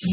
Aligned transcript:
Son 0.00 0.10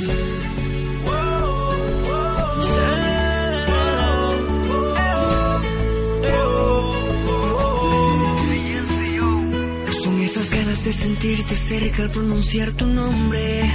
esas 10.22 10.50
ganas 10.50 10.84
de 10.86 10.92
sentirte 10.92 11.56
cerca 11.56 12.02
al 12.02 12.10
pronunciar 12.10 12.72
tu 12.72 12.88
nombre. 12.88 13.72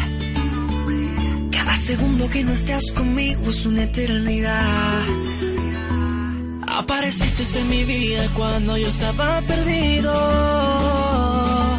Cada 1.52 1.76
segundo 1.76 2.28
que 2.28 2.42
no 2.42 2.54
estás 2.54 2.90
conmigo 2.90 3.48
es 3.48 3.64
una 3.66 3.84
eternidad. 3.84 5.04
Apareciste 6.66 7.60
en 7.60 7.70
mi 7.70 7.84
vida 7.84 8.28
cuando 8.34 8.76
yo 8.76 8.88
estaba 8.88 9.42
perdido. 9.42 10.12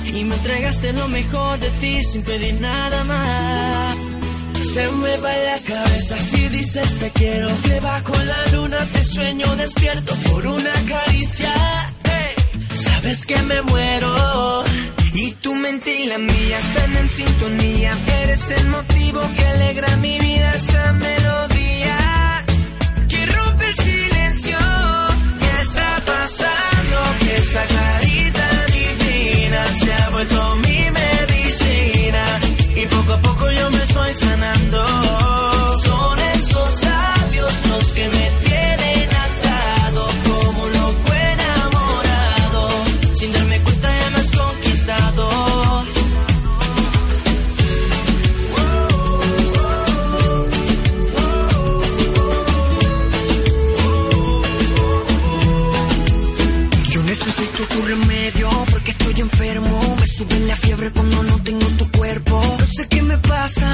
Y 0.06 0.24
me 0.24 0.36
entregaste 0.36 0.94
lo 0.94 1.10
mejor 1.10 1.60
de 1.60 1.70
ti 1.82 2.02
sin 2.04 2.24
pedir 2.24 2.62
nada 2.62 3.04
más. 3.04 4.21
Se 4.64 4.90
me 4.92 5.18
va 5.18 5.34
la 5.38 5.60
cabeza 5.60 6.18
si 6.18 6.48
dices 6.50 7.00
te 7.00 7.12
quiero. 7.12 7.50
Debajo 7.68 8.14
la 8.24 8.52
luna 8.54 8.88
te 8.94 9.04
sueño 9.04 9.56
despierto 9.56 10.16
por 10.30 10.46
una 10.46 10.74
caricia. 10.88 11.54
Sabes 12.76 13.26
que 13.26 13.42
me 13.44 13.62
muero. 13.64 14.64
Y 15.14 15.32
tu 15.42 15.54
mente 15.56 16.00
y 16.02 16.06
la 16.06 16.18
mía 16.18 16.58
están 16.60 16.98
en 16.98 17.10
sintonía. 17.10 17.98
Eres 18.24 18.50
el 18.52 18.68
motivo 18.68 19.22
que 19.36 19.46
alegra 19.46 19.98
mi 19.98 20.18
vida, 20.20 20.54
esa 20.56 20.94
melodía 20.94 22.46
que 23.10 23.26
rompe 23.26 23.66
el 23.68 23.76
silencio. 23.76 24.58
¿Qué 25.42 25.62
está 25.62 26.02
pasando? 26.06 26.98
Que 27.20 27.36
esa 27.36 27.64
carita 27.66 28.48
divina 28.78 29.66
se 29.84 29.94
ha 29.94 30.10
vuelto 30.12 30.56
mi 30.56 30.92
medicina. 30.92 32.24
Y 32.76 32.86
poco 32.88 33.14
a 33.14 33.22
poco 33.22 33.52
yo 33.52 33.70
me 33.72 33.86
sanando. 34.14 34.86
Son 35.84 36.20
esos 36.36 36.84
labios 36.84 37.54
los 37.70 37.86
que 37.92 38.08
me 38.10 38.32
tienen 38.46 39.10
atado 39.28 40.08
como 40.28 40.68
loco 40.68 41.14
enamorado. 41.14 42.70
Sin 43.16 43.32
darme 43.34 43.62
cuenta 43.62 43.90
ya 44.00 44.10
me 44.10 44.18
has 44.18 44.32
conquistado. 44.32 45.30
Yo 56.90 57.04
necesito 57.04 57.64
tu 57.64 57.82
remedio 57.88 58.50
porque 58.72 58.92
estoy 58.92 59.22
enfermo. 59.22 59.96
Me 60.00 60.08
sube 60.08 60.40
la 60.42 60.56
fiebre 60.56 60.92
cuando 60.92 61.24
no 61.24 61.42
tengo 61.44 61.66
tu 61.78 61.90
cuerpo. 61.92 62.42
No 62.60 62.66
sé 62.66 62.88
qué 62.90 63.02
me 63.02 63.18
pasa, 63.18 63.71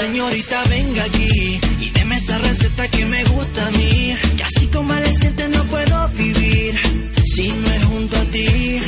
Señorita, 0.00 0.62
venga 0.70 1.04
aquí 1.04 1.60
y 1.78 1.90
deme 1.90 2.16
esa 2.16 2.38
receta 2.38 2.88
que 2.88 3.04
me 3.04 3.22
gusta 3.24 3.66
a 3.66 3.70
mí. 3.70 4.16
Que 4.36 4.42
así 4.42 4.66
convaleciente 4.68 5.48
no 5.48 5.64
puedo 5.64 6.08
vivir 6.10 6.80
si 7.26 7.48
no 7.48 7.70
es 7.70 7.84
junto 7.84 8.16
a 8.16 8.24
ti. 8.24 8.80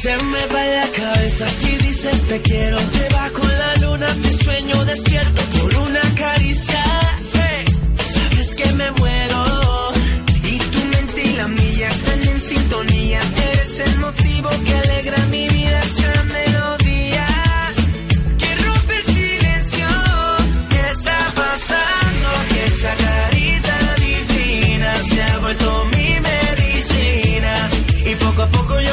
Se 0.00 0.16
me 0.16 0.46
va 0.46 0.64
la 0.64 0.88
cabeza 0.88 1.48
si 1.48 1.76
dices 1.76 2.22
te 2.28 2.40
quiero. 2.40 2.78
Debajo 2.78 3.42
la 3.46 3.76
luna 3.76 4.06
te 4.22 4.32
sueño 4.32 4.84
despierto 4.84 5.42
por 5.58 5.75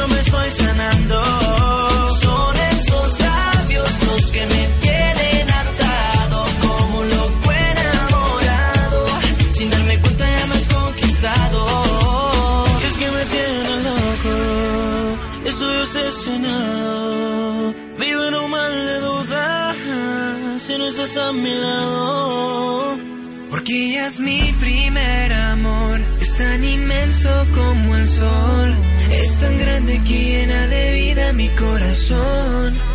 me 0.08 0.18
estoy 0.20 0.50
sanando. 0.50 1.22
Son 2.20 2.56
esos 2.72 3.20
labios 3.20 3.90
los 4.06 4.30
que 4.30 4.46
me 4.46 4.68
tienen 4.80 5.50
atado 5.50 6.44
como 6.62 7.04
loco 7.04 7.52
enamorado. 7.52 9.06
Sin 9.52 9.70
darme 9.70 9.98
cuenta 10.00 10.24
ya 10.36 10.46
me 10.46 10.54
has 10.54 10.66
conquistado. 10.66 11.58
Y 12.82 12.84
es 12.86 12.96
que 13.00 13.10
me 13.16 13.24
tiene 13.34 13.72
loco, 13.88 14.34
estoy 15.50 15.76
obsesionado. 15.78 17.74
Vivo 17.98 18.24
en 18.24 18.34
un 18.34 18.50
mal 18.50 18.72
de 18.86 19.00
duda 19.00 19.74
si 20.58 20.78
no 20.78 20.86
estás 20.86 21.16
a 21.16 21.32
mi 21.32 21.54
lado. 21.54 22.98
Porque 23.50 23.72
ella 23.72 24.06
es 24.06 24.20
mi 24.20 24.40
primer 24.60 25.32
amor. 25.32 26.00
Es 26.20 26.36
tan 26.36 26.64
como 27.54 27.96
el 27.96 28.08
sol. 28.08 28.74
Es 29.10 29.40
tan 29.40 29.58
grande 29.58 30.02
que 30.04 30.18
llena 30.18 30.66
de 30.68 30.92
vida 30.92 31.32
mi 31.32 31.48
corazón. 31.50 32.93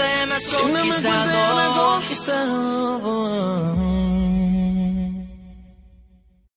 Sin 0.00 0.72
me 0.72 0.80
has 0.80 1.76
conquistado. 1.76 3.89